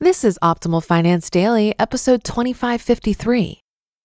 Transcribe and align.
This 0.00 0.22
is 0.22 0.38
Optimal 0.44 0.84
Finance 0.84 1.28
Daily, 1.28 1.74
episode 1.76 2.22
2553. 2.22 3.60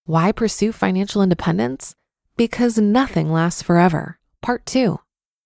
Why 0.06 0.32
pursue 0.32 0.72
financial 0.72 1.22
independence? 1.22 1.94
Because 2.36 2.76
nothing 2.76 3.30
lasts 3.30 3.62
forever. 3.62 4.18
Part 4.42 4.66
2 4.66 4.98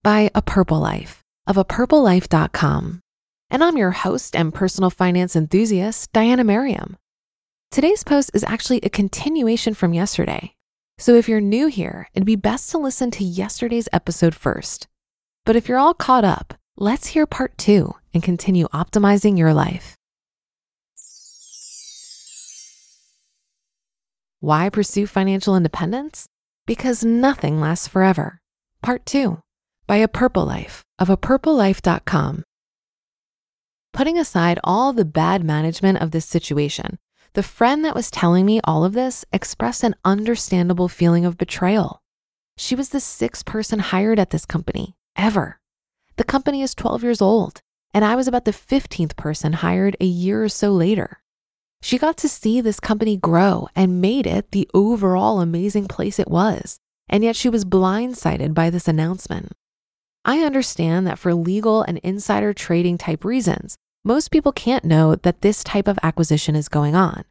by 0.03 0.31
A 0.35 0.41
Purple 0.41 0.81
Life 0.81 1.23
of 1.47 1.57
apurplelife.com. 1.57 3.01
And 3.51 3.63
I'm 3.63 3.77
your 3.77 3.91
host 3.91 4.35
and 4.35 4.55
personal 4.55 4.89
finance 4.89 5.37
enthusiast, 5.37 6.15
Diania 6.15 6.47
Merriam. 6.47 6.97
Today's 7.71 8.03
post 8.03 8.31
is 8.33 8.45
actually 8.45 8.81
a 8.81 8.89
continuation 8.89 9.75
from 9.75 9.93
yesterday. 9.93 10.55
So 10.97 11.15
if 11.15 11.29
you're 11.29 11.43
new 11.43 11.67
here, 11.67 12.09
it'd 12.15 12.25
be 12.25 12.37
best 12.37 12.71
to 12.71 12.79
listen 12.79 13.11
to 13.11 13.23
yesterday's 13.23 13.91
episode 13.93 14.35
first. 14.35 14.89
But 15.45 15.57
if 15.57 15.69
you're 15.69 15.77
all 15.77 15.93
caught 15.93 16.25
up, 16.25 16.55
let's 16.79 17.09
hear 17.09 17.27
part 17.27 17.59
two 17.59 17.93
and 18.15 18.23
continue 18.23 18.67
optimizing 18.69 19.37
your 19.37 19.53
life. 19.53 19.98
Why 24.41 24.69
pursue 24.69 25.09
financial 25.09 25.57
independence? 25.57 26.29
Because 26.65 27.05
nothing 27.05 27.61
lasts 27.61 27.89
forever. 27.89 28.41
Part 28.83 29.05
2 29.05 29.41
by 29.89 29.97
A 29.97 30.07
Purple 30.07 30.45
Life 30.45 30.85
of 30.97 31.09
apurplelife.com. 31.09 32.45
Putting 33.93 34.17
aside 34.17 34.61
all 34.63 34.93
the 34.93 35.05
bad 35.05 35.43
management 35.43 35.99
of 36.01 36.13
this 36.13 36.25
situation, 36.25 36.99
the 37.33 37.43
friend 37.43 37.85
that 37.85 37.97
was 37.97 38.13
telling 38.13 38.47
me 38.47 38.61
all 38.63 38.85
of 38.85 38.93
this 38.93 39.25
expressed 39.33 39.83
an 39.83 39.97
understandable 40.05 40.87
feeling 40.89 41.25
of 41.25 41.37
betrayal. 41.37 42.01
She 42.57 42.77
was 42.77 42.91
the 42.91 43.01
sixth 43.01 43.45
person 43.45 43.81
hired 43.81 44.21
at 44.21 44.31
this 44.31 44.47
company 44.47 44.95
ever. 45.17 45.59
The 46.17 46.23
company 46.23 46.63
is 46.63 46.77
12 46.77 47.03
years 47.03 47.21
old, 47.21 47.61
and 47.93 48.05
I 48.05 48.15
was 48.15 48.29
about 48.29 48.45
the 48.45 48.53
15th 48.53 49.17
person 49.17 49.55
hired 49.55 49.97
a 50.01 50.07
year 50.07 50.45
or 50.45 50.49
so 50.49 50.71
later. 50.71 51.23
She 51.81 51.99
got 51.99 52.17
to 52.19 52.29
see 52.29 52.61
this 52.61 52.81
company 52.81 53.17
grow 53.17 53.69
and 53.75 54.01
made 54.01 54.27
it 54.27 54.51
the 54.51 54.69
overall 54.75 55.41
amazing 55.41 55.87
place 55.87 56.19
it 56.19 56.29
was. 56.29 56.79
And 57.09 57.25
yet 57.25 57.37
she 57.37 57.49
was 57.49 57.65
blindsided 57.65 58.53
by 58.53 58.71
this 58.71 58.89
announcement. 58.89 59.53
I 60.25 60.41
understand 60.41 61.07
that 61.07 61.19
for 61.19 61.35
legal 61.35 61.83
and 61.83 61.99
insider 61.99 62.53
trading 62.53 62.99
type 62.99 63.25
reasons, 63.25 63.77
most 64.05 64.31
people 64.31 64.53
can't 64.53 64.85
know 64.85 65.15
that 65.17 65.41
this 65.41 65.65
type 65.65 65.89
of 65.89 65.99
acquisition 66.03 66.55
is 66.55 66.69
going 66.69 66.95
on. 66.95 67.25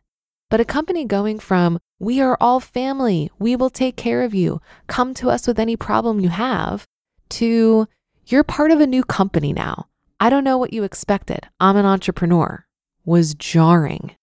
But 0.50 0.62
a 0.62 0.66
company 0.66 1.06
going 1.06 1.40
from, 1.40 1.80
we 2.00 2.22
are 2.22 2.38
all 2.40 2.60
family, 2.60 3.30
we 3.38 3.56
will 3.56 3.70
take 3.70 3.98
care 3.98 4.24
of 4.24 4.34
you, 4.34 4.62
come 4.88 5.14
to 5.16 5.30
us 5.30 5.46
with 5.46 5.60
any 5.60 5.76
problem 5.76 6.20
you 6.20 6.30
have, 6.30 6.86
to, 7.30 7.88
you're 8.26 8.44
part 8.44 8.72
of 8.72 8.80
a 8.80 8.88
new 8.88 9.04
company 9.04 9.54
now. 9.54 9.88
I 10.20 10.30
don't 10.30 10.44
know 10.44 10.58
what 10.58 10.74
you 10.74 10.84
expected. 10.84 11.48
I'm 11.60 11.76
an 11.76 11.86
entrepreneur, 11.86 12.66
was 13.06 13.34
jarring. 13.34 14.16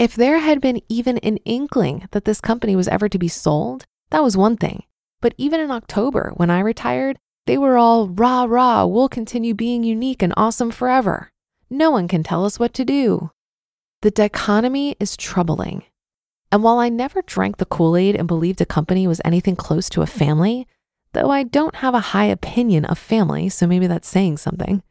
If 0.00 0.16
there 0.16 0.38
had 0.38 0.62
been 0.62 0.80
even 0.88 1.18
an 1.18 1.36
inkling 1.44 2.08
that 2.12 2.24
this 2.24 2.40
company 2.40 2.74
was 2.74 2.88
ever 2.88 3.06
to 3.06 3.18
be 3.18 3.28
sold, 3.28 3.84
that 4.08 4.22
was 4.22 4.34
one 4.34 4.56
thing. 4.56 4.84
But 5.20 5.34
even 5.36 5.60
in 5.60 5.70
October, 5.70 6.32
when 6.38 6.48
I 6.48 6.60
retired, 6.60 7.18
they 7.46 7.58
were 7.58 7.76
all 7.76 8.08
rah 8.08 8.44
rah, 8.44 8.86
we'll 8.86 9.10
continue 9.10 9.52
being 9.52 9.84
unique 9.84 10.22
and 10.22 10.32
awesome 10.38 10.70
forever. 10.70 11.28
No 11.68 11.90
one 11.90 12.08
can 12.08 12.22
tell 12.22 12.46
us 12.46 12.58
what 12.58 12.72
to 12.74 12.84
do. 12.86 13.30
The 14.00 14.10
dichotomy 14.10 14.96
is 14.98 15.18
troubling. 15.18 15.82
And 16.50 16.62
while 16.62 16.78
I 16.78 16.88
never 16.88 17.20
drank 17.20 17.58
the 17.58 17.66
Kool 17.66 17.94
Aid 17.94 18.16
and 18.16 18.26
believed 18.26 18.62
a 18.62 18.64
company 18.64 19.06
was 19.06 19.20
anything 19.22 19.54
close 19.54 19.90
to 19.90 20.00
a 20.00 20.06
family, 20.06 20.66
though 21.12 21.30
I 21.30 21.42
don't 21.42 21.76
have 21.76 21.92
a 21.92 22.14
high 22.14 22.24
opinion 22.24 22.86
of 22.86 22.96
family, 22.96 23.50
so 23.50 23.66
maybe 23.66 23.86
that's 23.86 24.08
saying 24.08 24.38
something, 24.38 24.82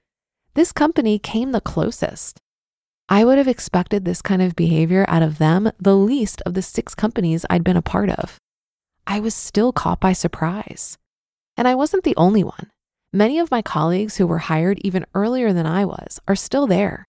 this 0.53 0.71
company 0.71 1.17
came 1.17 1.51
the 1.51 1.61
closest. 1.61 2.39
I 3.11 3.25
would 3.25 3.39
have 3.39 3.47
expected 3.47 4.05
this 4.05 4.21
kind 4.21 4.39
of 4.39 4.55
behavior 4.55 5.03
out 5.07 5.23
of 5.23 5.39
them 5.39 5.71
the 5.79 5.97
least 5.97 6.43
of 6.45 6.53
the 6.53 6.61
six 6.61 6.93
companies 6.93 7.43
I'd 7.49 7.63
been 7.63 7.75
a 7.75 7.81
part 7.81 8.11
of. 8.11 8.37
I 9.07 9.19
was 9.19 9.33
still 9.33 9.73
caught 9.73 9.99
by 9.99 10.13
surprise. 10.13 10.95
And 11.57 11.67
I 11.67 11.73
wasn't 11.73 12.03
the 12.03 12.15
only 12.17 12.43
one. 12.43 12.69
Many 13.11 13.39
of 13.39 13.49
my 13.49 13.63
colleagues 13.63 14.17
who 14.17 14.27
were 14.27 14.37
hired 14.37 14.77
even 14.83 15.07
earlier 15.15 15.51
than 15.51 15.65
I 15.65 15.85
was 15.85 16.19
are 16.27 16.35
still 16.35 16.67
there. 16.67 17.07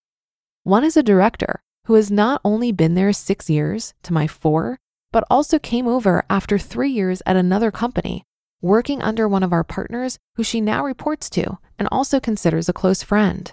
One 0.64 0.84
is 0.84 0.96
a 0.96 1.02
director 1.02 1.60
who 1.84 1.94
has 1.94 2.10
not 2.10 2.40
only 2.46 2.72
been 2.72 2.94
there 2.94 3.12
six 3.12 3.50
years 3.50 3.92
to 4.04 4.14
my 4.14 4.26
four, 4.26 4.78
but 5.12 5.24
also 5.28 5.58
came 5.58 5.86
over 5.86 6.24
after 6.30 6.56
three 6.56 6.90
years 6.90 7.20
at 7.26 7.36
another 7.36 7.70
company, 7.70 8.22
working 8.62 9.02
under 9.02 9.28
one 9.28 9.42
of 9.42 9.52
our 9.52 9.64
partners 9.64 10.16
who 10.36 10.42
she 10.42 10.62
now 10.62 10.82
reports 10.82 11.28
to 11.28 11.58
and 11.78 11.86
also 11.92 12.18
considers 12.18 12.70
a 12.70 12.72
close 12.72 13.02
friend. 13.02 13.52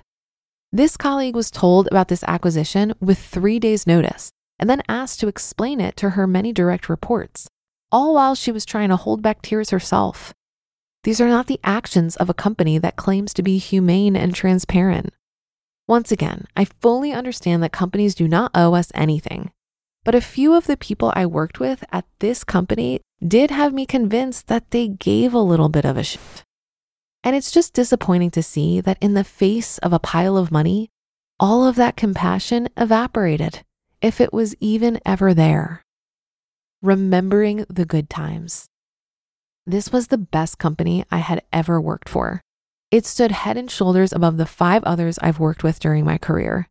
This 0.72 0.98
colleague 0.98 1.36
was 1.36 1.50
told 1.50 1.88
about 1.88 2.10
this 2.10 2.24
acquisition 2.26 2.94
with 3.00 3.18
three 3.18 3.58
days' 3.58 3.88
notice 3.88 4.32
and 4.60 4.70
then 4.70 4.82
asked 4.90 5.20
to 5.22 5.28
explain 5.28 5.80
it 5.80 5.96
to 5.98 6.12
her 6.12 6.28
many 6.28 6.52
direct 6.52 6.90
reports, 6.90 7.48
all 7.92 8.16
while 8.16 8.36
she 8.36 8.52
was 8.52 8.66
trying 8.66 8.90
to 8.90 8.98
hold 8.98 9.22
back 9.22 9.42
tears 9.42 9.70
herself. 9.70 10.34
These 11.04 11.22
are 11.22 11.30
not 11.30 11.48
the 11.48 11.62
actions 11.64 12.18
of 12.18 12.30
a 12.30 12.34
company 12.34 12.78
that 12.80 12.98
claims 12.98 13.34
to 13.36 13.44
be 13.44 13.60
humane 13.60 14.18
and 14.18 14.36
transparent. 14.36 15.14
Once 15.88 16.12
again, 16.12 16.46
I 16.58 16.66
fully 16.66 17.14
understand 17.14 17.64
that 17.64 17.72
companies 17.72 18.14
do 18.14 18.28
not 18.28 18.52
owe 18.54 18.74
us 18.74 18.92
anything, 18.94 19.52
but 20.04 20.16
a 20.16 20.22
few 20.22 20.54
of 20.54 20.68
the 20.68 20.76
people 20.76 21.14
I 21.16 21.26
worked 21.26 21.62
with 21.62 21.86
at 21.94 22.06
this 22.20 22.44
company 22.44 23.00
did 23.26 23.52
have 23.52 23.74
me 23.74 23.86
convinced 23.86 24.48
that 24.48 24.72
they 24.72 24.90
gave 24.90 25.34
a 25.34 25.40
little 25.40 25.70
bit 25.70 25.86
of 25.86 25.96
a 25.96 26.04
shit. 26.04 26.44
And 27.28 27.36
it's 27.36 27.52
just 27.52 27.74
disappointing 27.74 28.32
to 28.32 28.42
see 28.42 28.80
that 28.80 28.98
in 29.02 29.14
the 29.14 29.26
face 29.26 29.80
of 29.80 29.92
a 29.92 30.00
pile 30.00 30.38
of 30.38 30.50
money, 30.50 30.88
all 31.42 31.68
of 31.68 31.76
that 31.76 31.98
compassion 31.98 32.70
evaporated, 32.78 33.66
if 34.02 34.22
it 34.22 34.32
was 34.32 34.56
even 34.62 35.02
ever 35.06 35.34
there. 35.34 35.84
Remembering 36.82 37.66
the 37.70 37.84
good 37.84 38.10
times. 38.10 38.70
This 39.66 39.92
was 39.92 40.08
the 40.08 40.18
best 40.18 40.58
company 40.58 41.04
I 41.12 41.18
had 41.18 41.44
ever 41.52 41.82
worked 41.82 42.08
for. 42.08 42.40
It 42.92 43.06
stood 43.06 43.34
head 43.34 43.58
and 43.58 43.70
shoulders 43.70 44.14
above 44.14 44.38
the 44.38 44.46
five 44.46 44.86
others 44.86 45.20
I've 45.22 45.38
worked 45.38 45.66
with 45.66 45.82
during 45.82 46.06
my 46.06 46.18
career. 46.18 46.70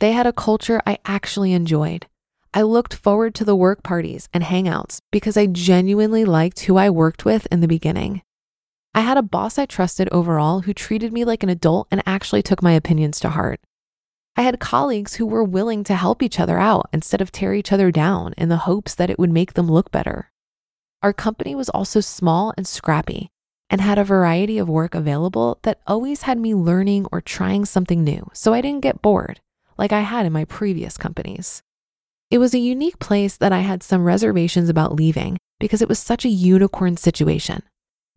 They 0.00 0.12
had 0.12 0.26
a 0.26 0.32
culture 0.34 0.82
I 0.86 0.98
actually 1.06 1.54
enjoyed. 1.54 2.04
I 2.52 2.60
looked 2.60 2.92
forward 2.92 3.34
to 3.36 3.46
the 3.46 3.56
work 3.56 3.82
parties 3.82 4.28
and 4.34 4.44
hangouts 4.44 4.98
because 5.10 5.38
I 5.38 5.46
genuinely 5.46 6.26
liked 6.26 6.60
who 6.60 6.76
I 6.76 6.90
worked 6.90 7.24
with 7.24 7.48
in 7.50 7.60
the 7.60 7.66
beginning. 7.66 8.20
I 8.96 9.00
had 9.00 9.18
a 9.18 9.22
boss 9.22 9.58
I 9.58 9.66
trusted 9.66 10.08
overall 10.10 10.60
who 10.60 10.72
treated 10.72 11.12
me 11.12 11.26
like 11.26 11.42
an 11.42 11.50
adult 11.50 11.86
and 11.90 12.02
actually 12.06 12.42
took 12.42 12.62
my 12.62 12.72
opinions 12.72 13.20
to 13.20 13.28
heart. 13.28 13.60
I 14.36 14.40
had 14.40 14.58
colleagues 14.58 15.16
who 15.16 15.26
were 15.26 15.44
willing 15.44 15.84
to 15.84 15.94
help 15.94 16.22
each 16.22 16.40
other 16.40 16.58
out 16.58 16.88
instead 16.94 17.20
of 17.20 17.30
tear 17.30 17.52
each 17.52 17.72
other 17.72 17.90
down 17.90 18.32
in 18.38 18.48
the 18.48 18.64
hopes 18.64 18.94
that 18.94 19.10
it 19.10 19.18
would 19.18 19.30
make 19.30 19.52
them 19.52 19.70
look 19.70 19.90
better. 19.90 20.30
Our 21.02 21.12
company 21.12 21.54
was 21.54 21.68
also 21.68 22.00
small 22.00 22.54
and 22.56 22.66
scrappy 22.66 23.28
and 23.68 23.82
had 23.82 23.98
a 23.98 24.04
variety 24.04 24.56
of 24.56 24.66
work 24.66 24.94
available 24.94 25.58
that 25.60 25.82
always 25.86 26.22
had 26.22 26.38
me 26.38 26.54
learning 26.54 27.06
or 27.12 27.20
trying 27.20 27.66
something 27.66 28.02
new, 28.02 28.30
so 28.32 28.54
I 28.54 28.62
didn't 28.62 28.80
get 28.80 29.02
bored 29.02 29.40
like 29.76 29.92
I 29.92 30.00
had 30.00 30.24
in 30.24 30.32
my 30.32 30.46
previous 30.46 30.96
companies. 30.96 31.62
It 32.30 32.38
was 32.38 32.54
a 32.54 32.58
unique 32.58 32.98
place 32.98 33.36
that 33.36 33.52
I 33.52 33.60
had 33.60 33.82
some 33.82 34.04
reservations 34.04 34.70
about 34.70 34.96
leaving 34.96 35.36
because 35.60 35.82
it 35.82 35.88
was 35.88 35.98
such 35.98 36.24
a 36.24 36.30
unicorn 36.30 36.96
situation. 36.96 37.62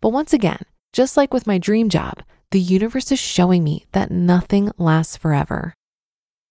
But 0.01 0.09
once 0.09 0.33
again, 0.33 0.61
just 0.93 1.17
like 1.17 1.33
with 1.33 1.47
my 1.47 1.57
dream 1.57 1.89
job, 1.89 2.23
the 2.51 2.59
universe 2.59 3.11
is 3.11 3.19
showing 3.19 3.63
me 3.63 3.85
that 3.91 4.11
nothing 4.11 4.71
lasts 4.77 5.17
forever. 5.17 5.73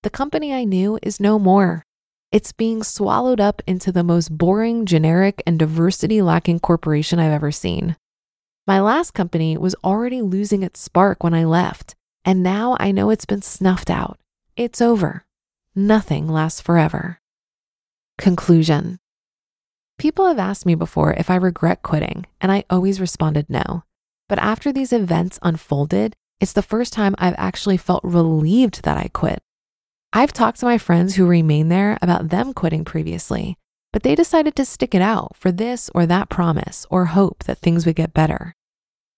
The 0.03 0.11
company 0.11 0.55
I 0.55 0.65
knew 0.65 0.99
is 1.03 1.19
no 1.19 1.39
more. 1.39 1.83
It's 2.31 2.53
being 2.53 2.83
swallowed 2.83 3.41
up 3.41 3.63
into 3.67 3.91
the 3.91 4.05
most 4.05 4.37
boring, 4.37 4.87
generic, 4.87 5.43
and 5.47 5.59
diversity 5.59 6.21
lacking 6.23 6.61
corporation 6.61 7.19
I've 7.19 7.33
ever 7.33 7.51
seen. 7.51 7.97
My 8.67 8.81
last 8.81 9.13
company 9.13 9.57
was 9.57 9.75
already 9.83 10.21
losing 10.21 10.63
its 10.63 10.79
spark 10.79 11.25
when 11.25 11.33
I 11.33 11.45
left, 11.45 11.95
and 12.25 12.43
now 12.43 12.77
I 12.79 12.93
know 12.93 13.09
it's 13.09 13.25
been 13.25 13.43
snuffed 13.43 13.89
out. 13.89 14.19
It's 14.57 14.83
over. 14.83 15.25
Nothing 15.75 16.29
lasts 16.29 16.61
forever. 16.61 17.19
Conclusion 18.19 18.99
People 19.99 20.29
have 20.29 20.39
asked 20.39 20.65
me 20.65 20.77
before 20.77 21.13
if 21.15 21.29
I 21.29 21.35
regret 21.35 21.83
quitting, 21.83 22.25
and 22.41 22.53
I 22.53 22.65
always 22.71 23.01
responded 23.01 23.51
no. 23.51 23.83
But 24.29 24.39
after 24.39 24.73
these 24.73 24.93
events 24.93 25.41
unfolded, 25.43 26.15
it's 26.41 26.53
the 26.53 26.63
first 26.63 26.93
time 26.93 27.17
I've 27.19 27.35
actually 27.37 27.79
felt 27.79 28.05
relieved 28.05 28.85
that 28.85 28.97
I 28.97 29.09
quit. 29.13 29.41
I've 30.13 30.33
talked 30.33 30.61
to 30.61 30.67
my 30.67 30.79
friends 30.79 31.17
who 31.17 31.27
remain 31.27 31.69
there 31.69 31.99
about 32.01 32.29
them 32.29 32.55
quitting 32.55 32.85
previously, 32.85 33.57
but 33.93 34.05
they 34.05 34.15
decided 34.15 34.55
to 34.57 34.65
stick 34.65 34.95
it 34.95 35.03
out 35.03 35.37
for 35.37 35.51
this 35.51 35.91
or 35.95 36.07
that 36.07 36.29
promise 36.29 36.87
or 36.91 37.07
hope 37.07 37.43
that 37.45 37.59
things 37.59 37.85
would 37.85 37.97
get 37.97 38.15
better. 38.15 38.55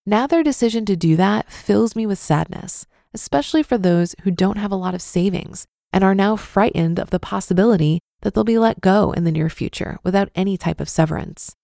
Now 0.07 0.25
their 0.25 0.43
decision 0.43 0.85
to 0.85 0.95
do 0.95 1.15
that 1.15 1.51
fills 1.51 1.95
me 1.95 2.07
with 2.07 2.17
sadness, 2.17 2.87
especially 3.13 3.61
for 3.61 3.77
those 3.77 4.15
who 4.23 4.31
don't 4.31 4.57
have 4.57 4.71
a 4.71 4.75
lot 4.75 4.95
of 4.95 5.01
savings 5.01 5.67
and 5.93 6.03
are 6.03 6.15
now 6.15 6.35
frightened 6.35 6.97
of 6.97 7.11
the 7.11 7.19
possibility 7.19 7.99
that 8.21 8.33
they'll 8.33 8.43
be 8.43 8.57
let 8.57 8.81
go 8.81 9.11
in 9.11 9.23
the 9.23 9.31
near 9.31 9.49
future 9.49 9.99
without 10.03 10.29
any 10.35 10.57
type 10.57 10.79
of 10.79 10.89
severance. 10.89 11.55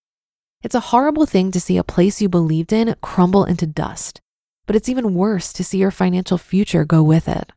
It's 0.63 0.75
a 0.75 0.91
horrible 0.91 1.25
thing 1.25 1.51
to 1.51 1.59
see 1.59 1.77
a 1.77 1.83
place 1.83 2.21
you 2.21 2.29
believed 2.29 2.73
in 2.73 2.95
crumble 3.01 3.45
into 3.45 3.67
dust, 3.67 4.21
but 4.65 4.75
it's 4.75 4.89
even 4.89 5.13
worse 5.13 5.53
to 5.53 5.63
see 5.63 5.77
your 5.77 5.91
financial 5.91 6.37
future 6.37 6.83
go 6.83 7.03
with 7.03 7.27
it. 7.27 7.51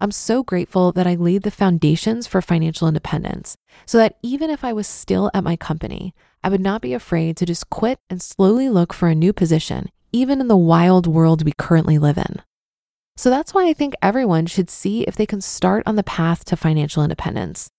I'm 0.00 0.10
so 0.10 0.42
grateful 0.42 0.90
that 0.92 1.06
I 1.06 1.14
laid 1.14 1.42
the 1.42 1.50
foundations 1.50 2.26
for 2.26 2.42
financial 2.42 2.88
independence 2.88 3.56
so 3.86 3.98
that 3.98 4.16
even 4.22 4.50
if 4.50 4.64
I 4.64 4.72
was 4.72 4.88
still 4.88 5.30
at 5.32 5.44
my 5.44 5.54
company, 5.54 6.12
I 6.42 6.48
would 6.48 6.60
not 6.60 6.82
be 6.82 6.92
afraid 6.92 7.36
to 7.36 7.46
just 7.46 7.70
quit 7.70 8.00
and 8.10 8.20
slowly 8.20 8.68
look 8.68 8.92
for 8.92 9.08
a 9.08 9.14
new 9.14 9.32
position, 9.32 9.90
even 10.12 10.40
in 10.40 10.48
the 10.48 10.56
wild 10.56 11.06
world 11.06 11.44
we 11.44 11.52
currently 11.56 11.98
live 11.98 12.18
in. 12.18 12.42
So 13.16 13.30
that's 13.30 13.54
why 13.54 13.68
I 13.68 13.72
think 13.72 13.94
everyone 14.02 14.46
should 14.46 14.70
see 14.70 15.02
if 15.02 15.14
they 15.14 15.26
can 15.26 15.40
start 15.40 15.84
on 15.86 15.94
the 15.94 16.02
path 16.02 16.44
to 16.46 16.56
financial 16.56 17.04
independence. 17.04 17.70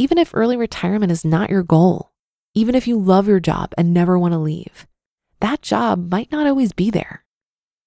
Even 0.00 0.16
if 0.16 0.30
early 0.32 0.56
retirement 0.56 1.12
is 1.12 1.26
not 1.26 1.50
your 1.50 1.62
goal, 1.62 2.10
even 2.54 2.74
if 2.74 2.88
you 2.88 2.98
love 2.98 3.28
your 3.28 3.38
job 3.38 3.74
and 3.76 3.92
never 3.92 4.18
want 4.18 4.32
to 4.32 4.38
leave, 4.38 4.86
that 5.40 5.60
job 5.60 6.10
might 6.10 6.32
not 6.32 6.46
always 6.46 6.72
be 6.72 6.88
there. 6.88 7.26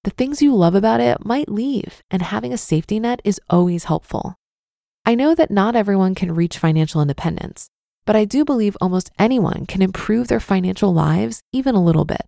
The 0.04 0.12
things 0.12 0.40
you 0.40 0.54
love 0.54 0.76
about 0.76 1.02
it 1.02 1.26
might 1.26 1.50
leave, 1.50 2.04
and 2.12 2.22
having 2.22 2.54
a 2.54 2.58
safety 2.60 3.00
net 3.00 3.20
is 3.24 3.42
always 3.50 3.86
helpful. 3.86 4.36
I 5.04 5.16
know 5.16 5.34
that 5.34 5.50
not 5.50 5.76
everyone 5.76 6.14
can 6.14 6.36
reach 6.36 6.60
financial 6.60 7.02
independence, 7.02 7.68
but 8.06 8.16
I 8.16 8.26
do 8.26 8.46
believe 8.46 8.78
almost 8.80 9.10
anyone 9.18 9.66
can 9.66 9.82
improve 9.82 10.28
their 10.28 10.40
financial 10.40 10.94
lives 10.94 11.42
even 11.52 11.74
a 11.74 11.84
little 11.84 12.06
bit. 12.06 12.28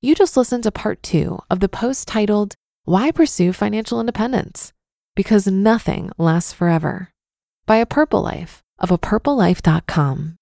You 0.00 0.14
just 0.14 0.36
listened 0.36 0.62
to 0.62 0.70
part 0.70 1.02
two 1.02 1.40
of 1.50 1.58
the 1.58 1.68
post 1.68 2.06
titled, 2.06 2.54
Why 2.84 3.10
Pursue 3.10 3.52
Financial 3.52 3.98
Independence? 3.98 4.72
Because 5.14 5.46
Nothing 5.46 6.10
Lasts 6.16 6.54
Forever 6.54 7.10
by 7.66 7.76
A 7.76 7.84
Purple 7.84 8.22
Life 8.22 8.62
of 8.78 8.90
a 8.90 8.96
apurplelife.com. 8.96 10.38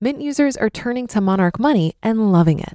Mint 0.00 0.20
users 0.20 0.56
are 0.56 0.70
turning 0.70 1.08
to 1.08 1.20
Monarch 1.20 1.58
Money 1.58 1.96
and 2.04 2.30
loving 2.30 2.60
it. 2.60 2.74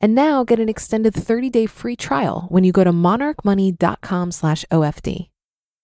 And 0.00 0.14
now 0.14 0.44
get 0.44 0.60
an 0.60 0.68
extended 0.68 1.14
30-day 1.14 1.66
free 1.66 1.96
trial 1.96 2.46
when 2.50 2.62
you 2.64 2.72
go 2.72 2.84
to 2.84 2.92
monarchmoney.com/ofd. 2.92 5.28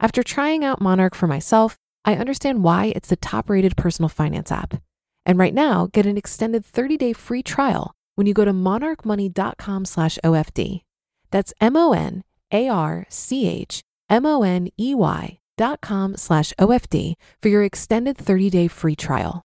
After 0.01 0.23
trying 0.23 0.65
out 0.65 0.81
Monarch 0.81 1.15
for 1.15 1.27
myself, 1.27 1.77
I 2.05 2.17
understand 2.17 2.63
why 2.63 2.93
it's 2.95 3.09
the 3.09 3.17
top-rated 3.17 3.77
personal 3.77 4.09
finance 4.09 4.53
app. 4.53 4.81
And 5.27 5.39
right 5.39 5.55
now, 5.55 5.89
get 5.93 6.07
an 6.07 6.17
extended 6.17 6.65
30-day 6.65 7.13
free 7.15 7.43
trial 7.43 7.93
when 8.15 8.27
you 8.27 8.35
go 8.35 8.45
to 8.45 8.53
monarchmoney.com/ofd. 8.53 10.81
That's 11.31 11.55
M 11.61 11.77
O 11.77 11.93
N 11.93 12.23
A 12.53 12.69
R 12.69 13.07
C 13.09 13.49
H 13.49 13.83
M 14.09 14.25
O 14.25 14.45
N 14.45 14.69
E 14.79 14.95
Y 14.95 15.41
dot 15.57 15.81
com 15.81 16.17
slash 16.17 16.53
OFD 16.61 17.15
for 17.43 17.49
your 17.49 17.65
extended 17.65 18.17
30 18.17 18.51
day 18.51 18.69
free 18.69 18.95
trial. 18.95 19.43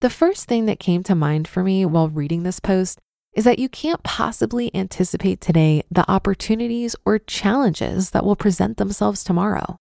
The 0.00 0.08
first 0.08 0.46
thing 0.46 0.64
that 0.64 0.80
came 0.80 1.02
to 1.02 1.14
mind 1.14 1.46
for 1.46 1.62
me 1.62 1.84
while 1.84 2.08
reading 2.08 2.42
this 2.42 2.58
post 2.58 2.98
is 3.34 3.44
that 3.44 3.58
you 3.58 3.68
can't 3.68 4.02
possibly 4.02 4.74
anticipate 4.74 5.40
today 5.40 5.82
the 5.90 6.10
opportunities 6.10 6.96
or 7.04 7.18
challenges 7.18 8.10
that 8.10 8.24
will 8.24 8.36
present 8.36 8.76
themselves 8.76 9.22
tomorrow. 9.22 9.76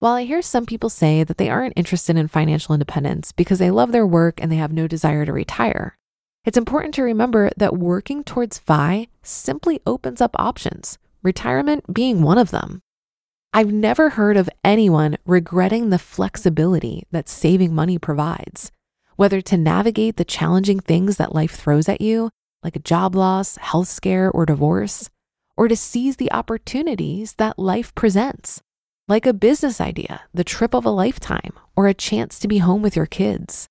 While 0.00 0.14
I 0.14 0.24
hear 0.24 0.42
some 0.42 0.66
people 0.66 0.90
say 0.90 1.24
that 1.24 1.38
they 1.38 1.48
aren't 1.48 1.72
interested 1.76 2.16
in 2.16 2.28
financial 2.28 2.74
independence 2.74 3.32
because 3.32 3.58
they 3.58 3.70
love 3.70 3.92
their 3.92 4.06
work 4.06 4.42
and 4.42 4.52
they 4.52 4.56
have 4.56 4.72
no 4.72 4.86
desire 4.86 5.24
to 5.24 5.32
retire, 5.32 5.96
it's 6.44 6.58
important 6.58 6.92
to 6.94 7.02
remember 7.02 7.50
that 7.56 7.78
working 7.78 8.22
towards 8.22 8.58
FI 8.58 9.08
simply 9.22 9.80
opens 9.86 10.20
up 10.20 10.36
options, 10.38 10.98
retirement 11.22 11.94
being 11.94 12.20
one 12.20 12.36
of 12.36 12.50
them. 12.50 12.82
I've 13.54 13.72
never 13.72 14.10
heard 14.10 14.36
of 14.36 14.50
anyone 14.62 15.16
regretting 15.24 15.88
the 15.88 15.98
flexibility 15.98 17.04
that 17.12 17.28
saving 17.28 17.74
money 17.74 17.98
provides, 17.98 18.72
whether 19.16 19.40
to 19.40 19.56
navigate 19.56 20.16
the 20.16 20.24
challenging 20.24 20.80
things 20.80 21.16
that 21.16 21.34
life 21.34 21.52
throws 21.52 21.88
at 21.88 22.02
you 22.02 22.28
like 22.64 22.74
a 22.74 22.80
job 22.80 23.14
loss, 23.14 23.56
health 23.58 23.88
scare, 23.88 24.30
or 24.30 24.46
divorce, 24.46 25.10
or 25.56 25.68
to 25.68 25.76
seize 25.76 26.16
the 26.16 26.32
opportunities 26.32 27.34
that 27.34 27.58
life 27.58 27.94
presents, 27.94 28.62
like 29.06 29.26
a 29.26 29.34
business 29.34 29.80
idea, 29.80 30.22
the 30.32 30.42
trip 30.42 30.74
of 30.74 30.86
a 30.86 30.90
lifetime, 30.90 31.52
or 31.76 31.86
a 31.86 31.94
chance 31.94 32.38
to 32.38 32.48
be 32.48 32.58
home 32.58 32.82
with 32.82 32.96
your 32.96 33.06
kids. 33.06 33.68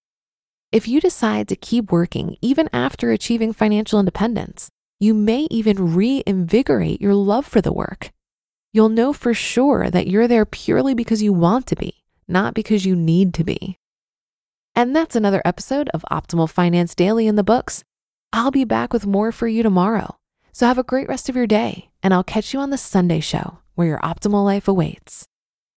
If 0.71 0.87
you 0.87 1.01
decide 1.01 1.47
to 1.49 1.55
keep 1.55 1.91
working 1.91 2.37
even 2.41 2.69
after 2.71 3.11
achieving 3.11 3.51
financial 3.51 3.99
independence, 3.99 4.69
you 4.99 5.13
may 5.13 5.47
even 5.51 5.93
reinvigorate 5.93 7.01
your 7.01 7.15
love 7.15 7.45
for 7.45 7.61
the 7.61 7.73
work. 7.73 8.11
You'll 8.71 8.89
know 8.89 9.11
for 9.11 9.33
sure 9.33 9.89
that 9.89 10.07
you're 10.07 10.27
there 10.27 10.45
purely 10.45 10.93
because 10.93 11.21
you 11.21 11.33
want 11.33 11.67
to 11.67 11.75
be, 11.75 12.03
not 12.27 12.53
because 12.53 12.85
you 12.85 12.95
need 12.95 13.33
to 13.35 13.43
be. 13.43 13.77
And 14.75 14.95
that's 14.95 15.15
another 15.15 15.41
episode 15.45 15.89
of 15.89 16.05
Optimal 16.11 16.49
Finance 16.49 16.95
Daily 16.95 17.27
in 17.27 17.35
the 17.35 17.43
books. 17.43 17.83
I'll 18.35 18.49
be 18.49 18.63
back 18.63 18.91
with 18.91 19.05
more 19.05 19.31
for 19.31 19.47
you 19.47 19.61
tomorrow. 19.61 20.17
So 20.53 20.65
have 20.65 20.79
a 20.79 20.83
great 20.83 21.07
rest 21.07 21.29
of 21.29 21.35
your 21.35 21.45
day, 21.45 21.91
and 22.01 22.15
I'll 22.15 22.23
catch 22.23 22.51
you 22.51 22.59
on 22.59 22.71
the 22.71 22.79
Sunday 22.79 23.19
show 23.19 23.59
where 23.75 23.87
your 23.87 23.99
optimal 23.99 24.43
life 24.43 24.67
awaits. 24.67 25.27